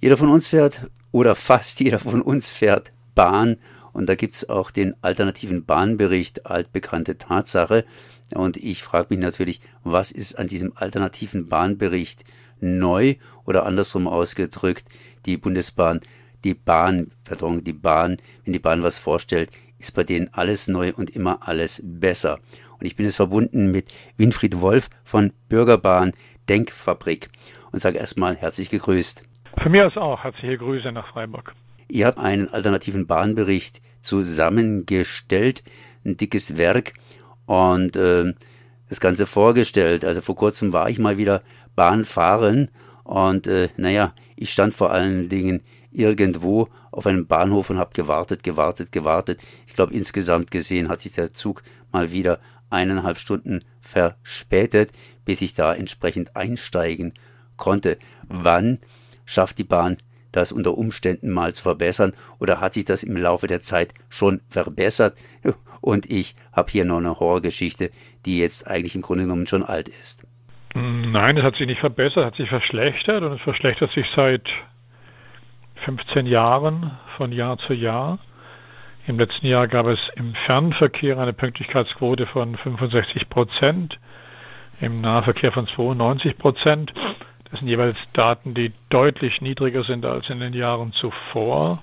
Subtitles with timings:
[0.00, 3.56] Jeder von uns fährt oder fast jeder von uns fährt Bahn
[3.92, 7.84] und da gibt's auch den alternativen Bahnbericht, altbekannte Tatsache.
[8.32, 12.22] Und ich frage mich natürlich, was ist an diesem alternativen Bahnbericht
[12.60, 14.84] neu oder andersrum ausgedrückt,
[15.26, 16.00] die Bundesbahn,
[16.44, 20.92] die Bahn, pardon, die Bahn, wenn die Bahn was vorstellt, ist bei denen alles neu
[20.94, 22.38] und immer alles besser.
[22.78, 26.12] Und ich bin jetzt verbunden mit Winfried Wolf von Bürgerbahn
[26.48, 27.30] Denkfabrik
[27.72, 29.24] und sage erstmal herzlich gegrüßt.
[29.62, 31.52] Für mich aus auch herzliche Grüße nach Freiburg.
[31.88, 35.64] Ihr habt einen alternativen Bahnbericht zusammengestellt,
[36.04, 36.92] ein dickes Werk
[37.46, 38.34] und äh,
[38.88, 40.04] das Ganze vorgestellt.
[40.04, 41.42] Also vor kurzem war ich mal wieder
[41.74, 42.70] Bahn fahren
[43.04, 48.42] und äh, naja, ich stand vor allen Dingen irgendwo auf einem Bahnhof und habe gewartet,
[48.42, 49.40] gewartet, gewartet.
[49.66, 52.38] Ich glaube, insgesamt gesehen hat sich der Zug mal wieder
[52.70, 54.92] eineinhalb Stunden verspätet,
[55.24, 57.14] bis ich da entsprechend einsteigen
[57.56, 57.98] konnte.
[58.28, 58.78] Wann
[59.28, 59.98] schafft die Bahn
[60.32, 64.40] das unter Umständen mal zu verbessern oder hat sich das im Laufe der Zeit schon
[64.48, 65.14] verbessert?
[65.80, 67.90] Und ich habe hier noch eine Horrorgeschichte,
[68.26, 70.26] die jetzt eigentlich im Grunde genommen schon alt ist.
[70.74, 74.42] Nein, es hat sich nicht verbessert, hat sich verschlechtert und es verschlechtert sich seit
[75.84, 78.18] 15 Jahren von Jahr zu Jahr.
[79.06, 83.98] Im letzten Jahr gab es im Fernverkehr eine Pünktlichkeitsquote von 65 Prozent,
[84.80, 86.92] im Nahverkehr von 92 Prozent.
[87.50, 91.82] Das sind jeweils Daten, die deutlich niedriger sind als in den Jahren zuvor.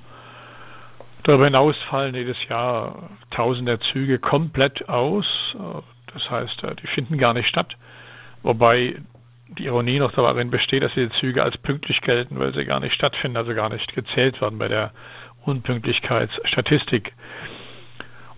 [1.24, 5.26] Darüber hinaus fallen jedes Jahr tausende Züge komplett aus.
[6.14, 7.76] Das heißt, die finden gar nicht statt.
[8.44, 8.96] Wobei
[9.58, 12.94] die Ironie noch darin besteht, dass diese Züge als pünktlich gelten, weil sie gar nicht
[12.94, 14.92] stattfinden, also gar nicht gezählt werden bei der
[15.46, 17.14] Unpünktlichkeitsstatistik.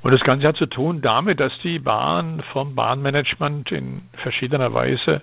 [0.02, 5.22] Und das Ganze hat zu tun damit, dass die Bahn vom Bahnmanagement in verschiedener Weise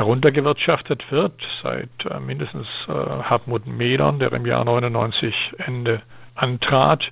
[0.00, 6.00] heruntergewirtschaftet wird, seit äh, mindestens äh, Hartmut Medern, der im Jahr 99 Ende
[6.34, 7.02] antrat,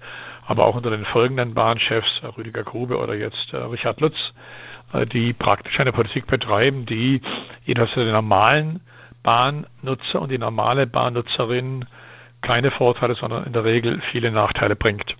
[0.46, 4.16] aber auch unter den folgenden Bahnchefs, äh, Rüdiger Grube oder jetzt Richard Lutz,
[5.12, 7.20] die praktisch eine Politik betreiben, die
[7.66, 8.80] jedenfalls für den normalen
[9.22, 11.84] Bahnnutzer und die normale Bahnnutzerin
[12.40, 15.14] keine Vorteile, sondern in der Regel viele Nachteile bringt.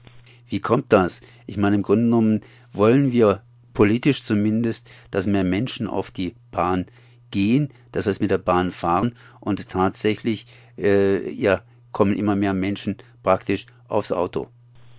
[0.49, 1.21] Wie kommt das?
[1.47, 2.41] Ich meine, im Grunde genommen
[2.73, 3.41] wollen wir
[3.75, 6.87] politisch zumindest, dass mehr Menschen auf die Bahn
[7.31, 10.47] gehen, das heißt mit der Bahn fahren und tatsächlich
[10.77, 11.61] äh, ja,
[11.93, 14.49] kommen immer mehr Menschen praktisch aufs Auto.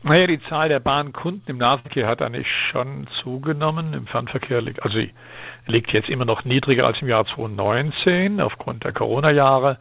[0.01, 3.93] Naja, die Zahl der Bahnkunden im Nahverkehr hat eigentlich schon zugenommen.
[3.93, 4.97] Im Fernverkehr liegt, also
[5.65, 9.77] liegt jetzt immer noch niedriger als im Jahr 2019 aufgrund der Corona-Jahre.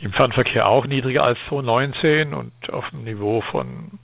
[0.00, 3.98] Im Fernverkehr auch niedriger als 2019 und auf dem Niveau von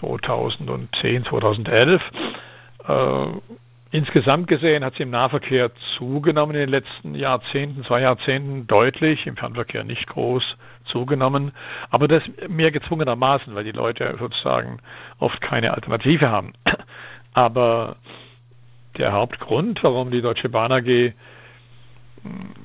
[0.00, 2.02] 2010, 2011.
[2.88, 3.26] Äh,
[3.94, 9.36] Insgesamt gesehen hat sie im Nahverkehr zugenommen in den letzten Jahrzehnten, zwei Jahrzehnten deutlich, im
[9.36, 10.42] Fernverkehr nicht groß
[10.86, 11.52] zugenommen,
[11.90, 14.80] aber das mehr gezwungenermaßen, weil die Leute sozusagen
[15.20, 16.54] oft keine Alternative haben.
[17.34, 17.94] Aber
[18.98, 21.12] der Hauptgrund, warum die Deutsche Bahn AG hm,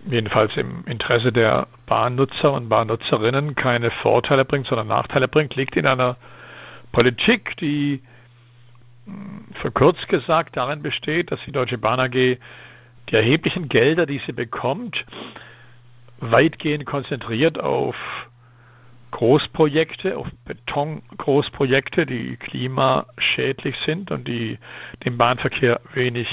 [0.10, 5.86] jedenfalls im Interesse der Bahnnutzer und Bahnnutzerinnen keine Vorteile bringt, sondern Nachteile bringt, liegt in
[5.86, 6.18] einer
[6.92, 8.02] Politik, die
[9.62, 14.96] verkürzt gesagt darin besteht, dass die Deutsche Bahn AG die erheblichen Gelder, die sie bekommt,
[16.20, 17.96] weitgehend konzentriert auf
[19.12, 24.60] Großprojekte, auf Betongroßprojekte, die klimaschädlich sind und die
[25.04, 26.28] dem Bahnverkehr wenig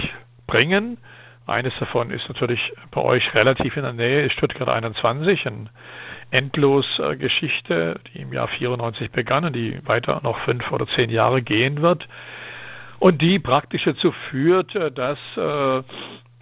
[0.47, 0.99] bringen.
[1.47, 2.61] Eines davon ist natürlich
[2.91, 5.71] bei euch relativ in der Nähe, ist Stuttgart 21, eine
[6.33, 11.81] Endlosgeschichte, die im Jahr 94 begann und die weiter noch fünf oder zehn Jahre gehen
[11.81, 12.07] wird
[12.99, 15.83] und die praktisch dazu führt, äh, dass äh,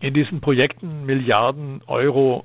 [0.00, 2.44] in diesen Projekten Milliarden Euro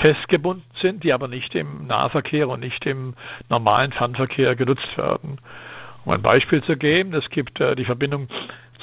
[0.00, 3.14] festgebunden sind, die aber nicht im Nahverkehr und nicht im
[3.48, 5.38] normalen Fernverkehr genutzt werden.
[6.04, 8.28] Um ein Beispiel zu geben, es gibt äh, die Verbindung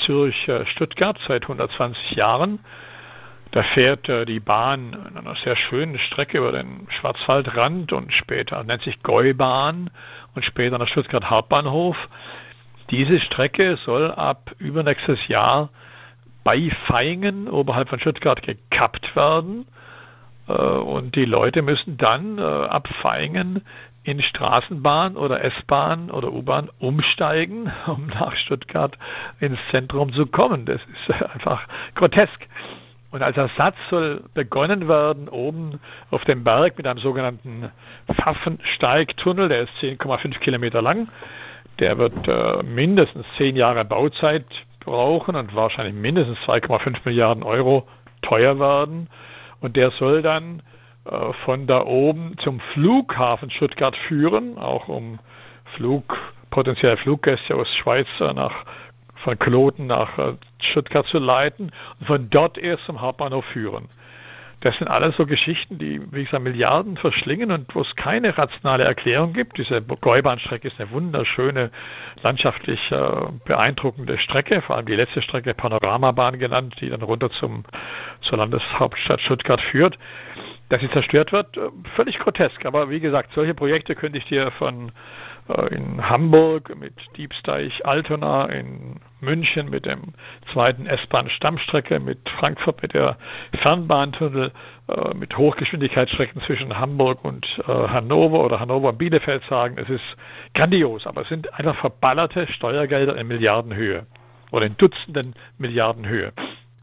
[0.05, 2.59] Zürich-Stuttgart seit 120 Jahren.
[3.51, 8.81] Da fährt die Bahn in einer sehr schönen Strecke über den Schwarzwaldrand und später nennt
[8.81, 9.89] sich Gäubahn
[10.33, 11.97] und später nach Stuttgart Hauptbahnhof.
[12.91, 15.69] Diese Strecke soll ab übernächstes Jahr
[16.43, 19.65] bei Feingen oberhalb von Stuttgart gekappt werden.
[20.47, 23.61] Äh, und die Leute müssen dann äh, ab Feingen
[24.03, 28.97] in Straßenbahn oder S-Bahn oder U-Bahn umsteigen, um nach Stuttgart
[29.39, 30.65] ins Zentrum zu kommen.
[30.65, 31.65] Das ist einfach
[31.95, 32.47] grotesk.
[33.11, 37.69] Und als Ersatz soll begonnen werden, oben auf dem Berg mit einem sogenannten
[38.13, 41.09] Pfaffensteigtunnel, der ist 10,5 Kilometer lang,
[41.81, 44.45] der wird äh, mindestens zehn Jahre Bauzeit
[44.79, 47.87] brauchen und wahrscheinlich mindestens 2,5 Milliarden Euro
[48.21, 49.09] teuer werden.
[49.59, 50.61] Und der soll dann
[51.05, 55.19] äh, von da oben zum Flughafen Stuttgart führen, auch um
[55.75, 56.17] Flug,
[56.51, 58.53] potenzielle Fluggäste aus Schweiz nach
[59.23, 60.33] von Kloten nach äh,
[60.71, 63.87] Stuttgart zu leiten und von dort erst zum Hauptbahnhof führen.
[64.61, 68.83] Das sind alles so Geschichten, die, wie gesagt, Milliarden verschlingen und wo es keine rationale
[68.83, 69.57] Erklärung gibt.
[69.57, 71.71] Diese Gäubahnstrecke ist eine wunderschöne,
[72.21, 73.01] landschaftlich äh,
[73.45, 77.63] beeindruckende Strecke, vor allem die letzte Strecke Panoramabahn genannt, die dann runter zum,
[78.21, 79.97] zur Landeshauptstadt Stuttgart führt.
[80.71, 82.65] Dass sie zerstört wird, äh, völlig grotesk.
[82.65, 84.93] Aber wie gesagt, solche Projekte könnte ich dir von
[85.49, 90.13] äh, in Hamburg mit Diebsteich Altona, in München mit dem
[90.53, 93.17] zweiten S-Bahn-Stammstrecke, mit Frankfurt mit der
[93.61, 94.53] Fernbahntunnel,
[94.87, 100.03] äh, mit Hochgeschwindigkeitsstrecken zwischen Hamburg und äh, Hannover oder Hannover und Bielefeld sagen, es ist
[100.53, 104.05] grandios, aber es sind einfach verballerte Steuergelder in Milliardenhöhe
[104.51, 106.31] oder in Dutzenden Milliardenhöhe.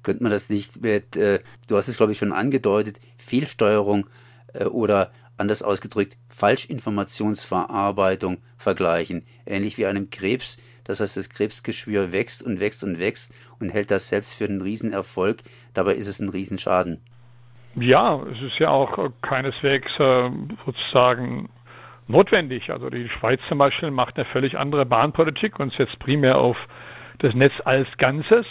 [0.02, 4.06] Könnte man das nicht mit, äh, du hast es glaube ich schon angedeutet, Fehlsteuerung
[4.54, 10.60] äh, oder anders ausgedrückt, Falschinformationsverarbeitung vergleichen, ähnlich wie einem Krebs.
[10.84, 14.62] Das heißt, das Krebsgeschwür wächst und wächst und wächst und hält das selbst für einen
[14.62, 15.38] Riesenerfolg.
[15.74, 17.00] Dabei ist es ein Riesenschaden.
[17.76, 20.30] Ja, es ist ja auch keineswegs äh,
[20.64, 21.50] sozusagen
[22.08, 22.70] notwendig.
[22.70, 26.56] Also die Schweiz zum Beispiel macht eine völlig andere Bahnpolitik und setzt primär auf
[27.18, 28.46] das Netz als Ganzes.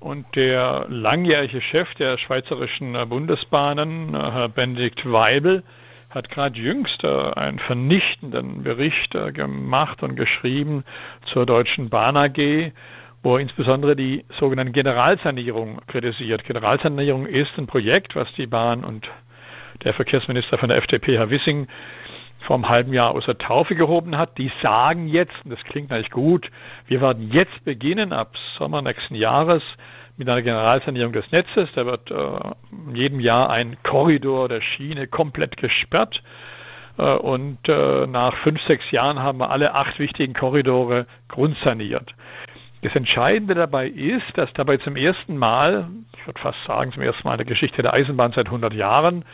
[0.00, 5.64] Und der langjährige Chef der schweizerischen Bundesbahnen, äh, Herr Benedikt Weibel,
[6.10, 10.84] hat gerade jüngst äh, einen vernichtenden Bericht äh, gemacht und geschrieben
[11.32, 12.72] zur Deutschen Bahn AG,
[13.22, 16.44] wo er insbesondere die sogenannte Generalsanierung kritisiert.
[16.44, 19.06] Generalsanierung ist ein Projekt, was die Bahn und
[19.84, 21.66] der Verkehrsminister von der FDP, Herr Wissing,
[22.46, 24.38] vor einem halben Jahr aus der Taufe gehoben hat.
[24.38, 26.48] Die sagen jetzt, und das klingt eigentlich gut,
[26.86, 29.62] wir werden jetzt beginnen, ab Sommer nächsten Jahres,
[30.18, 31.68] mit einer Generalsanierung des Netzes.
[31.74, 36.20] Da wird äh, in jedem Jahr ein Korridor der Schiene komplett gesperrt.
[36.98, 42.12] Äh, und äh, nach fünf, sechs Jahren haben wir alle acht wichtigen Korridore grundsaniert.
[42.82, 47.26] Das Entscheidende dabei ist, dass dabei zum ersten Mal, ich würde fast sagen zum ersten
[47.26, 49.24] Mal in der Geschichte der Eisenbahn seit 100 Jahren,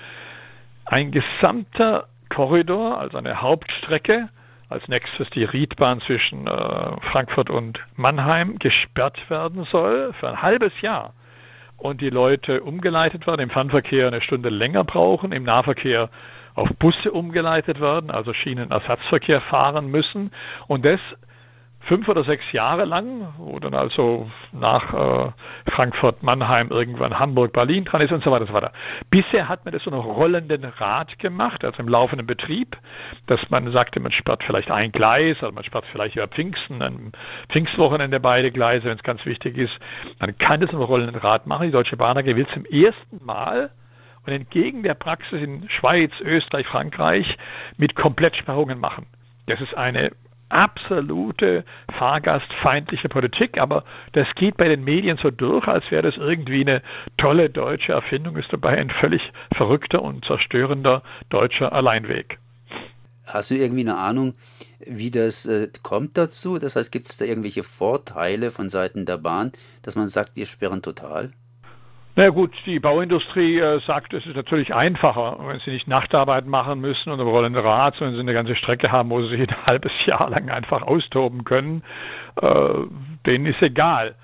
[0.87, 4.29] ein gesamter Korridor, also eine Hauptstrecke,
[4.69, 10.73] als nächstes die Riedbahn zwischen äh, Frankfurt und Mannheim gesperrt werden soll für ein halbes
[10.81, 11.15] Jahr.
[11.77, 16.09] Und die Leute umgeleitet werden, im Fernverkehr eine Stunde länger brauchen, im Nahverkehr
[16.55, 20.31] auf Busse umgeleitet werden, also Schienenersatzverkehr fahren müssen.
[20.67, 21.01] Und das
[21.87, 25.33] fünf oder sechs Jahre lang, wo dann also nach äh,
[25.71, 28.73] Frankfurt, Mannheim, irgendwann Hamburg, Berlin dran ist und so weiter und so weiter.
[29.11, 32.77] Bisher hat man das so noch rollenden Rad gemacht, also im laufenden Betrieb,
[33.27, 37.13] dass man sagte, man sperrt vielleicht ein Gleis, also man sperrt vielleicht über Pfingsten, am
[37.51, 39.73] Pfingstwochenende beide Gleise, wenn es ganz wichtig ist.
[40.21, 41.67] Man kann das im rollenden Rad machen.
[41.67, 43.71] Die Deutsche Bahn AG will zum ersten Mal
[44.27, 47.27] und entgegen der Praxis in Schweiz, Österreich, Frankreich
[47.77, 49.07] mit Komplettsperrungen machen.
[49.47, 50.13] Das ist eine
[50.55, 51.65] absolute
[51.99, 56.83] fahrgastfeindliche Politik, aber das geht bei den Medien so durch, als wäre das irgendwie eine
[57.19, 59.23] tolle deutsche Erfindung, ist dabei ein völlig
[59.57, 62.39] verrückter und zerstörender deutscher Alleinweg.
[63.27, 64.35] Hast du irgendwie eine Ahnung,
[64.87, 66.59] wie das äh, kommt dazu?
[66.59, 69.53] Das heißt, gibt es da irgendwelche Vorteile von Seiten der Bahn,
[69.83, 71.33] dass man sagt, wir sperren total?
[72.17, 76.81] Na gut, die Bauindustrie äh, sagt, es ist natürlich einfacher, wenn sie nicht Nachtarbeit machen
[76.81, 79.91] müssen und rollende Rad, sondern sie eine ganze Strecke haben, wo sie sich ein halbes
[80.07, 81.83] Jahr lang einfach austoben können.
[82.41, 82.75] Äh,
[83.27, 84.15] denen ist egal.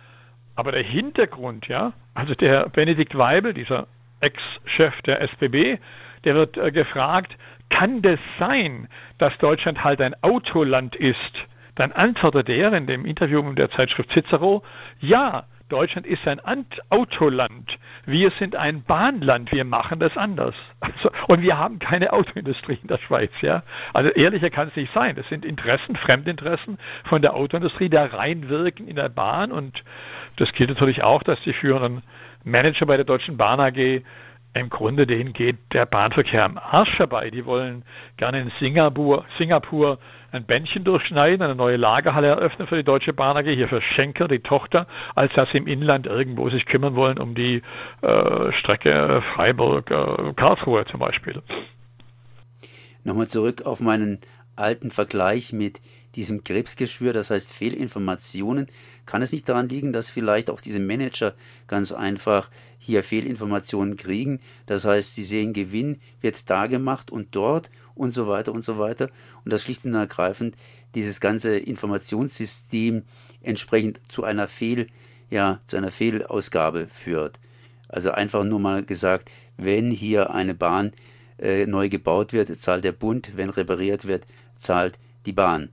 [0.54, 3.88] Aber der Hintergrund, ja, also der Benedikt Weibel, dieser
[4.20, 5.78] Ex-Chef der SBB,
[6.24, 7.34] der wird äh, gefragt,
[7.70, 8.86] kann das sein,
[9.18, 11.16] dass Deutschland halt ein Autoland ist?
[11.74, 14.62] Dann antwortet er in dem Interview mit der Zeitschrift Cicero,
[15.00, 16.40] ja, Deutschland ist ein
[16.90, 17.70] Autoland.
[18.04, 19.50] Wir sind ein Bahnland.
[19.52, 20.54] Wir machen das anders.
[20.80, 23.62] Also, und wir haben keine Autoindustrie in der Schweiz, ja.
[23.94, 25.16] Also ehrlicher kann es nicht sein.
[25.16, 29.52] Das sind Interessen, Fremdinteressen von der Autoindustrie, die reinwirken in der Bahn.
[29.52, 29.82] Und
[30.36, 32.02] das gilt natürlich auch, dass die führenden
[32.44, 34.02] Manager bei der Deutschen Bahn AG
[34.52, 37.30] im Grunde denen geht der Bahnverkehr am Arsch vorbei.
[37.30, 37.84] Die wollen
[38.16, 39.98] gerne in Singapur, Singapur
[40.32, 44.28] ein Bändchen durchschneiden, eine neue Lagerhalle eröffnen für die Deutsche Bahn AG, hier für Schenker,
[44.28, 47.62] die Tochter, als dass sie im Inland irgendwo sich kümmern wollen um die
[48.02, 51.42] äh, Strecke Freiburg-Karlsruhe äh, zum Beispiel.
[53.02, 54.20] Nochmal zurück auf meinen
[54.56, 55.80] alten Vergleich mit
[56.14, 58.66] diesem Krebsgeschwür, das heißt Fehlinformationen.
[59.06, 61.34] Kann es nicht daran liegen, dass vielleicht auch diese Manager
[61.66, 64.40] ganz einfach hier Fehlinformationen kriegen?
[64.66, 67.70] Das heißt, sie sehen Gewinn wird da gemacht und dort
[68.00, 69.10] und so weiter und so weiter.
[69.44, 70.56] Und das schlicht und ergreifend
[70.94, 73.04] dieses ganze Informationssystem
[73.42, 74.86] entsprechend zu einer Fehl,
[75.28, 77.38] ja, zu einer Fehlausgabe führt.
[77.88, 80.92] Also einfach nur mal gesagt, wenn hier eine Bahn
[81.38, 84.26] äh, neu gebaut wird, zahlt der Bund, wenn repariert wird,
[84.56, 85.68] zahlt die Bahn.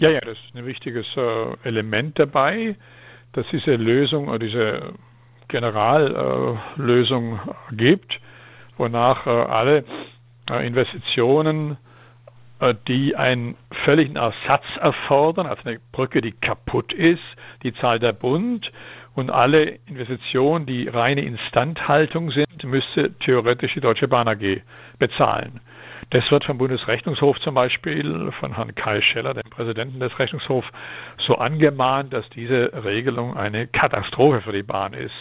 [0.00, 2.74] Ja, ja, das ist ein wichtiges äh, Element dabei,
[3.32, 4.94] dass diese Lösung oder diese
[5.48, 8.18] Generallösung äh, gibt,
[8.76, 9.84] wonach äh, alle äh,
[10.50, 11.76] Investitionen,
[12.60, 17.22] äh, die einen völligen Ersatz erfordern, also eine Brücke, die kaputt ist,
[17.62, 18.70] die zahlt der Bund
[19.14, 24.62] und alle Investitionen, die reine Instandhaltung sind, müsste theoretisch die Deutsche Bahn AG
[24.98, 25.60] bezahlen.
[26.10, 30.68] Das wird vom Bundesrechnungshof zum Beispiel von Herrn Kai Scheller, dem Präsidenten des Rechnungshofs,
[31.26, 35.14] so angemahnt, dass diese Regelung eine Katastrophe für die Bahn ist.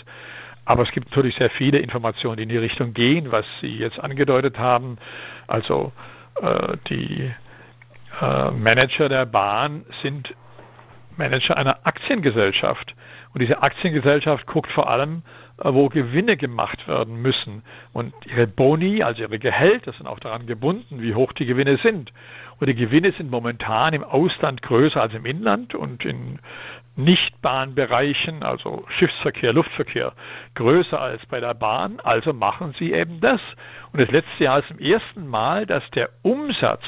[0.66, 4.00] Aber es gibt natürlich sehr viele Informationen, die in die Richtung gehen, was Sie jetzt
[4.00, 4.98] angedeutet haben.
[5.48, 5.92] Also
[6.42, 7.32] äh, die
[8.22, 10.34] äh, Manager der Bahn sind
[11.18, 12.96] Manager einer Aktiengesellschaft.
[13.34, 15.24] Und diese Aktiengesellschaft guckt vor allem
[15.64, 17.62] äh, wo Gewinne gemacht werden müssen.
[17.94, 22.12] Und ihre Boni, also ihre Gehälter, sind auch daran gebunden, wie hoch die Gewinne sind.
[22.60, 26.40] Und die Gewinne sind momentan im Ausland größer als im Inland und in
[26.96, 30.14] Nichtbahnbereichen, also Schiffsverkehr, Luftverkehr,
[30.56, 32.00] größer als bei der Bahn.
[32.04, 33.42] Also machen sie eben das.
[33.92, 36.84] Und das letzte Jahr ist zum ersten Mal, dass der Umsatz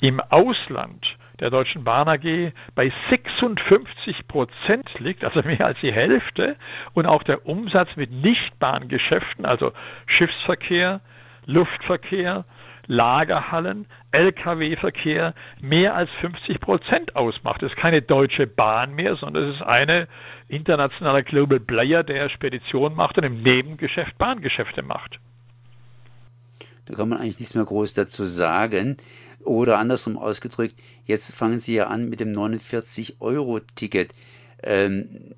[0.00, 1.06] im Ausland
[1.40, 6.56] der Deutschen Bahn AG bei 56 Prozent liegt, also mehr als die Hälfte,
[6.92, 9.72] und auch der Umsatz mit Nichtbahngeschäften, also
[10.06, 11.00] Schiffsverkehr,
[11.50, 12.44] Luftverkehr,
[12.86, 17.62] Lagerhallen, Lkw-Verkehr mehr als 50 Prozent ausmacht.
[17.62, 20.08] Das ist keine deutsche Bahn mehr, sondern es ist eine
[20.48, 25.18] internationale Global Player, der Spedition macht und im Nebengeschäft Bahngeschäfte macht.
[26.86, 28.96] Da kann man eigentlich nichts mehr groß dazu sagen.
[29.44, 34.14] Oder andersrum ausgedrückt, jetzt fangen Sie ja an mit dem 49-Euro-Ticket.
[34.62, 35.34] Ähm,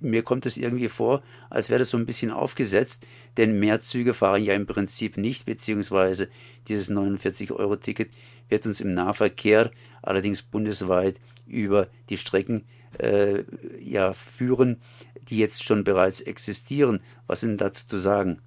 [0.00, 4.14] mir kommt es irgendwie vor, als wäre das so ein bisschen aufgesetzt, denn mehr Züge
[4.14, 6.28] fahren ja im Prinzip nicht, beziehungsweise
[6.68, 8.10] dieses 49-Euro-Ticket
[8.48, 9.70] wird uns im Nahverkehr
[10.02, 12.64] allerdings bundesweit über die Strecken
[12.98, 13.44] äh,
[13.80, 14.80] ja führen,
[15.28, 17.00] die jetzt schon bereits existieren.
[17.26, 18.40] Was sind dazu zu sagen?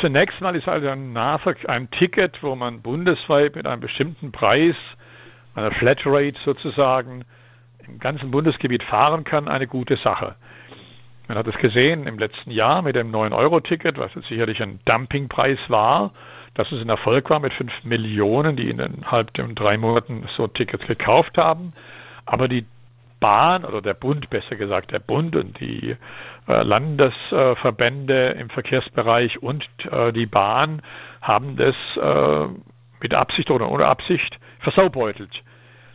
[0.00, 4.76] Zunächst mal ist also ein, Nahverkehr, ein Ticket, wo man bundesweit mit einem bestimmten Preis,
[5.54, 7.24] einer Flatrate sozusagen,
[7.86, 10.36] im ganzen Bundesgebiet fahren kann, eine gute Sache.
[11.28, 15.58] Man hat es gesehen im letzten Jahr mit dem 9-Euro-Ticket, was jetzt sicherlich ein Dumpingpreis
[15.68, 16.12] war,
[16.54, 20.86] dass es ein Erfolg war mit 5 Millionen, die innerhalb den drei Monaten so Tickets
[20.86, 21.72] gekauft haben.
[22.26, 22.66] Aber die
[23.20, 25.96] Bahn oder der Bund, besser gesagt, der Bund und die
[26.48, 30.82] äh, Landesverbände im Verkehrsbereich und äh, die Bahn
[31.22, 32.48] haben das äh,
[33.00, 35.30] mit Absicht oder ohne Absicht versaubeutelt.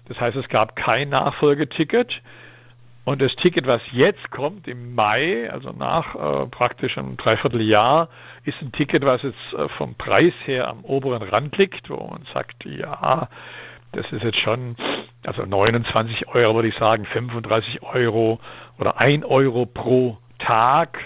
[0.08, 2.12] Das heißt, es gab kein Nachfolgeticket.
[3.08, 8.10] Und das Ticket, was jetzt kommt im Mai, also nach äh, praktisch einem Dreivierteljahr,
[8.44, 12.26] ist ein Ticket, was jetzt äh, vom Preis her am oberen Rand liegt, wo man
[12.34, 13.30] sagt, ja,
[13.94, 14.76] das ist jetzt schon,
[15.26, 18.42] also 29 Euro würde ich sagen, 35 Euro
[18.78, 21.00] oder 1 Euro pro Tag,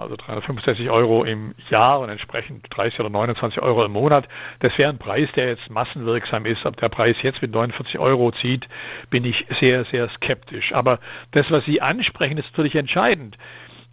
[0.00, 4.26] also 365 Euro im Jahr und entsprechend 30 oder 29 Euro im Monat.
[4.60, 6.64] Das wäre ein Preis, der jetzt massenwirksam ist.
[6.64, 8.66] Ob der Preis jetzt mit 49 Euro zieht,
[9.10, 10.72] bin ich sehr, sehr skeptisch.
[10.72, 10.98] Aber
[11.32, 13.36] das, was Sie ansprechen, ist natürlich entscheidend.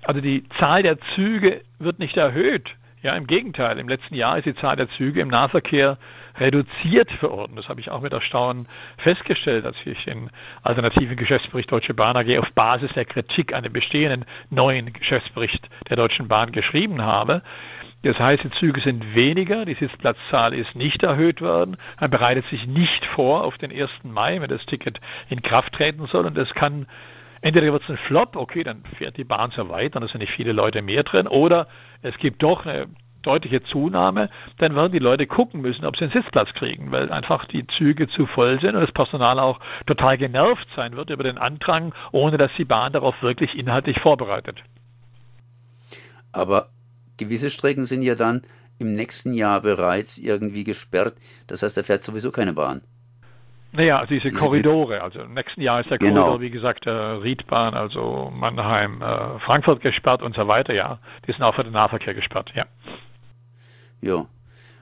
[0.03, 2.69] Also die Zahl der Züge wird nicht erhöht.
[3.03, 3.77] Ja, im Gegenteil.
[3.77, 5.97] Im letzten Jahr ist die Zahl der Züge im Nahverkehr
[6.39, 7.57] reduziert verordnen.
[7.57, 8.67] Das habe ich auch mit Erstaunen
[8.99, 10.29] festgestellt, als ich den
[10.63, 15.97] alternativen Geschäftsbericht Deutsche Bahn AG auf Basis der Kritik an dem bestehenden neuen Geschäftsbericht der
[15.97, 17.41] Deutschen Bahn geschrieben habe.
[18.03, 21.77] Das heißt, die Züge sind weniger, die Sitzplatzzahl ist nicht erhöht worden.
[21.99, 23.89] Man bereitet sich nicht vor auf den 1.
[24.03, 26.25] Mai, wenn das Ticket in Kraft treten soll.
[26.25, 26.85] Und das kann,
[27.41, 30.33] entweder wird es ein Flop, okay, dann fährt die Bahn so weiter, dann sind nicht
[30.33, 31.67] viele Leute mehr drin, oder
[32.03, 32.87] es gibt doch eine
[33.27, 37.45] deutliche Zunahme, dann werden die Leute gucken müssen, ob sie einen Sitzplatz kriegen, weil einfach
[37.45, 41.37] die Züge zu voll sind und das Personal auch total genervt sein wird über den
[41.37, 44.57] Andrang, ohne dass die Bahn darauf wirklich inhaltlich vorbereitet.
[46.31, 46.67] Aber
[47.17, 48.41] gewisse Strecken sind ja dann
[48.79, 51.15] im nächsten Jahr bereits irgendwie gesperrt.
[51.47, 52.81] Das heißt, da fährt sowieso keine Bahn.
[53.73, 55.01] Naja, also diese Korridore.
[55.01, 56.21] Also im nächsten Jahr ist der genau.
[56.21, 60.99] Korridor, wie gesagt, der Riedbahn, also Mannheim, äh, Frankfurt gesperrt und so weiter, ja.
[61.27, 62.65] Die sind auch für den Nahverkehr gesperrt, ja.
[64.07, 64.25] Ja.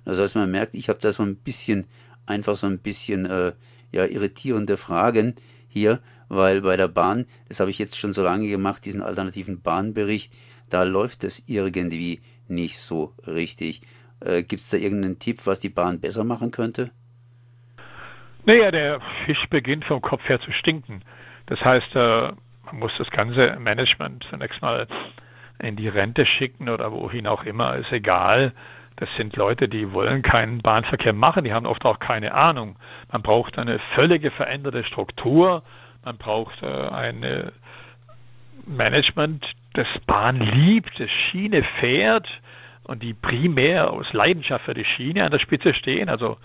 [0.06, 1.88] Das heißt, man merkt, ich habe da so ein bisschen,
[2.28, 3.54] einfach so ein bisschen, äh,
[3.92, 5.36] ja, irritierende Fragen
[5.68, 9.62] hier, weil bei der Bahn, das habe ich jetzt schon so lange gemacht, diesen alternativen
[9.62, 10.34] Bahnbericht,
[10.70, 13.82] da läuft es irgendwie nicht so richtig.
[14.20, 16.92] Äh, Gibt es da irgendeinen Tipp, was die Bahn besser machen könnte?
[18.46, 21.02] Naja, der Fisch beginnt vom Kopf her zu stinken.
[21.48, 22.32] Das heißt, äh,
[22.66, 24.88] man muss das ganze Management zunächst mal
[25.60, 28.54] in die Rente schicken oder wohin auch immer, ist egal
[28.98, 32.78] Das sind Leute, die wollen keinen Bahnverkehr machen, die haben oft auch keine Ahnung.
[33.12, 35.64] Man braucht eine völlige veränderte Struktur,
[36.04, 37.52] man braucht äh, ein
[38.66, 42.28] Management, das Bahn liebt, das Schiene fährt
[42.84, 46.10] und die primär aus Leidenschaft für die Schiene an der Spitze stehen.
[46.10, 46.38] Also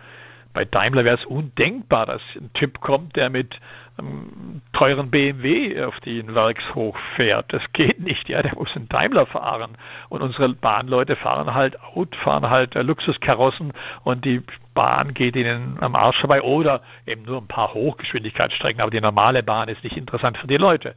[0.52, 3.54] bei Daimler wäre es undenkbar, dass ein Typ kommt, der mit
[3.96, 7.52] einem teuren BMW auf den Werkshof fährt.
[7.52, 9.76] Das geht nicht, ja, der muss einen Daimler fahren.
[10.08, 13.72] Und unsere Bahnleute fahren halt Out, fahren halt äh, Luxuskarossen
[14.04, 14.42] und die
[14.74, 19.42] Bahn geht ihnen am Arsch vorbei oder eben nur ein paar Hochgeschwindigkeitsstrecken, aber die normale
[19.42, 20.94] Bahn ist nicht interessant für die Leute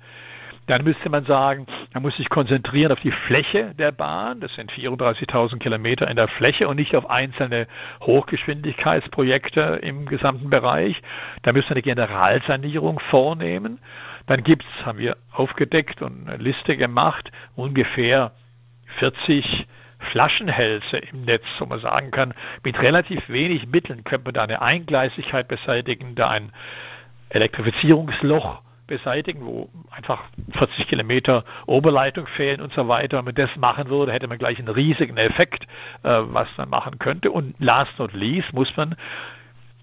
[0.67, 4.39] dann müsste man sagen, man muss sich konzentrieren auf die Fläche der Bahn.
[4.39, 7.67] Das sind 34.000 Kilometer in der Fläche und nicht auf einzelne
[8.01, 10.95] Hochgeschwindigkeitsprojekte im gesamten Bereich.
[11.41, 13.79] Da müssen wir eine Generalsanierung vornehmen.
[14.27, 18.31] Dann gibt es, haben wir aufgedeckt und eine Liste gemacht, ungefähr
[18.99, 19.67] 40
[20.11, 24.61] Flaschenhälse im Netz, wo man sagen kann, mit relativ wenig Mitteln könnte man da eine
[24.61, 26.51] Eingleisigkeit beseitigen, da ein
[27.29, 30.23] Elektrifizierungsloch beseitigen, wo einfach
[30.57, 33.17] 40 Kilometer Oberleitung fehlen und so weiter.
[33.17, 35.63] Wenn man das machen würde, hätte man gleich einen riesigen Effekt,
[36.03, 37.31] äh, was man machen könnte.
[37.31, 38.95] Und last not least muss man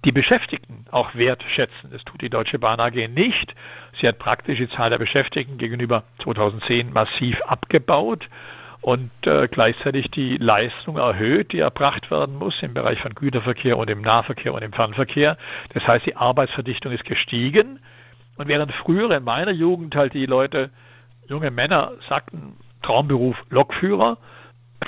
[0.05, 1.91] die Beschäftigten auch wertschätzen.
[1.91, 3.55] Das tut die Deutsche Bahn AG nicht.
[4.01, 8.27] Sie hat praktisch die Zahl der Beschäftigten gegenüber 2010 massiv abgebaut
[8.81, 13.91] und äh, gleichzeitig die Leistung erhöht, die erbracht werden muss im Bereich von Güterverkehr und
[13.91, 15.37] im Nahverkehr und im Fernverkehr.
[15.75, 17.81] Das heißt, die Arbeitsverdichtung ist gestiegen.
[18.41, 20.71] Und während früher in meiner Jugend halt die Leute,
[21.29, 24.17] junge Männer sagten, Traumberuf Lokführer,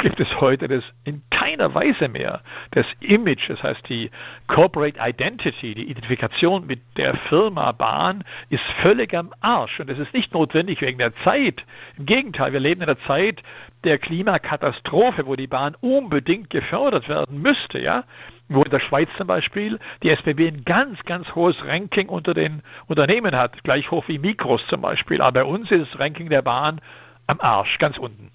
[0.00, 1.20] gibt es heute das in
[1.52, 2.40] keiner Weise mehr.
[2.72, 4.10] Das Image, das heißt die
[4.48, 9.78] Corporate Identity, die Identifikation mit der Firma Bahn ist völlig am Arsch.
[9.80, 11.62] Und es ist nicht notwendig wegen der Zeit.
[11.98, 13.42] Im Gegenteil, wir leben in der Zeit
[13.84, 18.04] der Klimakatastrophe, wo die Bahn unbedingt gefördert werden müsste, ja
[18.48, 22.62] wo in der Schweiz zum Beispiel die SBB ein ganz, ganz hohes Ranking unter den
[22.86, 25.22] Unternehmen hat, gleich hoch wie Mikros zum Beispiel.
[25.22, 26.78] Aber bei uns ist das Ranking der Bahn
[27.26, 28.30] am Arsch, ganz unten.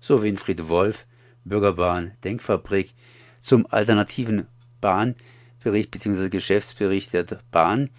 [0.00, 1.06] So Winfried Wolf,
[1.44, 2.92] Bürgerbahn, Denkfabrik,
[3.40, 4.46] zum alternativen
[4.80, 6.28] Bahnbericht bzw.
[6.28, 7.90] Geschäftsbericht der Bahn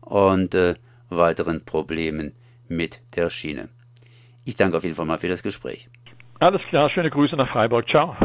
[0.00, 0.74] und äh,
[1.08, 2.34] weiteren Problemen
[2.68, 3.68] mit der Schiene.
[4.44, 5.88] Ich danke auf jeden Fall mal für das Gespräch.
[6.40, 7.88] Alles klar, schöne Grüße nach Freiburg.
[7.88, 8.16] Ciao.